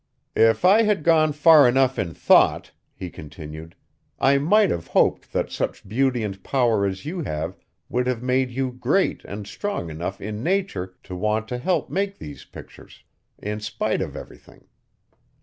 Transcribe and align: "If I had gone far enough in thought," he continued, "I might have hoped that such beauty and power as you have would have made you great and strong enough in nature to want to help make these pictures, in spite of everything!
"If 0.35 0.65
I 0.65 0.81
had 0.81 1.03
gone 1.03 1.31
far 1.31 1.67
enough 1.67 1.99
in 1.99 2.15
thought," 2.15 2.71
he 2.95 3.11
continued, 3.11 3.75
"I 4.17 4.39
might 4.39 4.71
have 4.71 4.87
hoped 4.87 5.31
that 5.31 5.51
such 5.51 5.87
beauty 5.87 6.23
and 6.23 6.43
power 6.43 6.87
as 6.87 7.05
you 7.05 7.21
have 7.21 7.55
would 7.87 8.07
have 8.07 8.23
made 8.23 8.49
you 8.49 8.71
great 8.71 9.23
and 9.25 9.45
strong 9.45 9.91
enough 9.91 10.19
in 10.19 10.41
nature 10.41 10.95
to 11.03 11.15
want 11.15 11.47
to 11.49 11.59
help 11.59 11.91
make 11.91 12.17
these 12.17 12.45
pictures, 12.45 13.03
in 13.37 13.59
spite 13.59 14.01
of 14.01 14.15
everything! 14.15 14.65